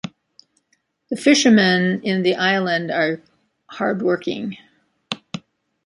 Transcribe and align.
The 1.11 1.15
fishermen 1.15 2.01
in 2.01 2.23
the 2.23 2.33
island 2.33 2.89
are 2.89 3.21
hard 3.67 4.01
working. 4.01 4.57